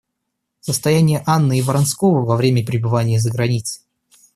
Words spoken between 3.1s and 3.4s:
за